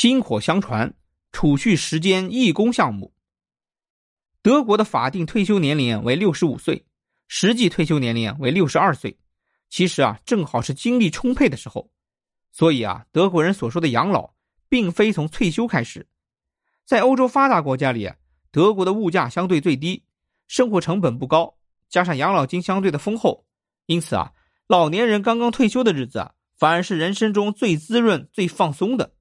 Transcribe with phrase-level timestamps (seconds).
[0.00, 0.94] 薪火相传，
[1.30, 3.12] 储蓄时间义工项目。
[4.40, 6.86] 德国的法定退休年龄为六十五岁，
[7.28, 9.18] 实际退休年龄为六十二岁。
[9.68, 11.90] 其实啊，正好是精力充沛的时候。
[12.50, 14.32] 所以啊，德国人所说的养老，
[14.70, 16.08] 并非从退休开始。
[16.86, 18.10] 在欧洲发达国家里，
[18.50, 20.04] 德国的物价相对最低，
[20.48, 21.58] 生活成本不高，
[21.90, 23.44] 加上养老金相对的丰厚，
[23.84, 24.32] 因此啊，
[24.66, 29.12] 老年人刚刚退休的日子啊，反而是人生中最滋润、最放松的。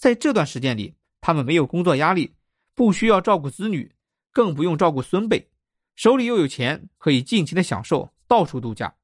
[0.00, 2.34] 在这段时间里，他们没有工作压力，
[2.74, 3.94] 不需要照顾子女，
[4.32, 5.50] 更不用照顾孙辈，
[5.94, 8.96] 手里又有钱，可以尽情的享受，到处度假。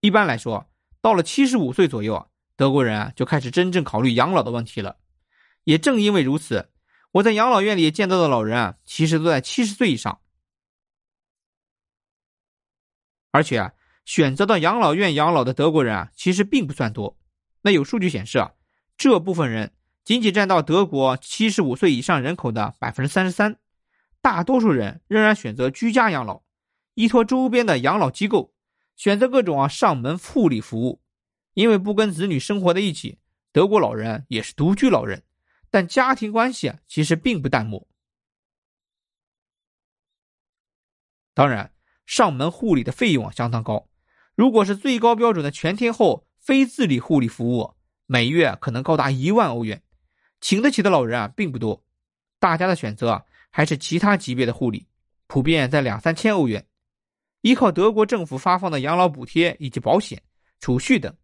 [0.00, 0.64] 一般来说。
[1.00, 2.26] 到了七十五岁左右啊，
[2.56, 4.98] 德国人啊就开始真正考虑养老的问题了。
[5.64, 6.70] 也正因为如此，
[7.12, 10.20] 我在养老院里见到的老人啊，其实都在七十岁以上。
[13.32, 13.72] 而且啊，
[14.04, 17.17] 选择到养老院养老的德国人啊，其实并不算多。
[17.62, 18.52] 那有数据显示啊，
[18.96, 19.72] 这部分人
[20.04, 23.58] 仅仅占到德国七十五岁以上人口的百分之三十三。
[24.20, 26.42] 大多数人仍然选择居家养老，
[26.94, 28.54] 依托周边的养老机构。
[28.96, 31.00] 选择各种啊上门护理服务，
[31.54, 33.20] 因为不跟子女生活在一起，
[33.52, 35.22] 德国老人也是独居老人，
[35.70, 37.86] 但家庭关系啊其实并不淡漠。
[41.32, 41.72] 当然，
[42.06, 43.88] 上门护理的费用啊相当高，
[44.34, 47.74] 如果是最高标准的全天候非自理护理服务，
[48.06, 49.82] 每月可能高达一万欧元，
[50.40, 51.84] 请得起的老人啊并不多，
[52.38, 54.86] 大家的选择还是其他级别的护理，
[55.26, 56.66] 普遍在两三千欧元。
[57.42, 60.22] 依靠德国政府发放的养老补贴以及保险、
[60.58, 61.14] 储蓄等。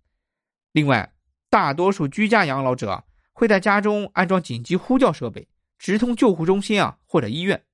[0.73, 1.11] 另外，
[1.49, 3.03] 大多数居家养老者
[3.33, 7.65] 会在家中安装紧急呼叫设备，直通救护中心啊或者医院。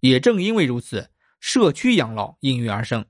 [0.00, 3.06] 也正因为如此，社区养老应运而生。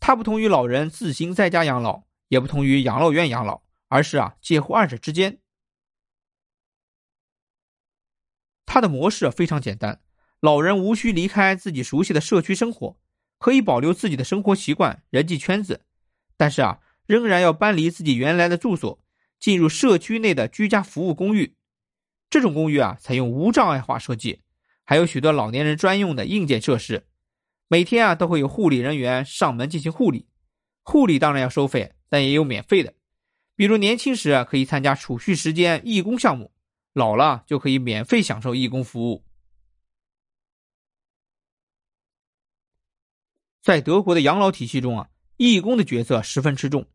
[0.00, 5.38] 它不同于老人自行在家养老，也不同于养老院养老，而是啊介乎二者之间。
[8.66, 10.00] 它的模式非常简单。
[10.40, 12.98] 老人无需离开自己熟悉的社区生活，
[13.38, 15.84] 可以保留自己的生活习惯、人际圈子，
[16.36, 18.98] 但是啊，仍然要搬离自己原来的住所，
[19.38, 21.56] 进入社区内的居家服务公寓。
[22.30, 24.40] 这种公寓啊，采用无障碍化设计，
[24.84, 27.06] 还有许多老年人专用的硬件设施。
[27.72, 30.26] 每天啊，都会有护理人员上门进行护理。
[30.82, 32.94] 护理当然要收费，但也有免费的，
[33.54, 36.50] 比如年轻时可以参加储蓄时间义工项目，
[36.92, 39.24] 老了就可以免费享受义工服务。
[43.62, 46.88] 在德国的养老体系中啊，义工的角色十分吃重。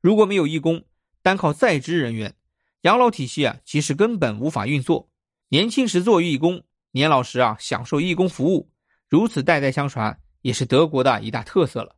[0.00, 0.86] 如果没有义工，
[1.20, 2.34] 单靠在职人员，
[2.80, 5.10] 养老体系啊其实根本无法运作。
[5.48, 8.70] 年轻时做义工，年老时啊享受义工服务，
[9.08, 11.94] 如此代代相传，也是德国的一大特色了。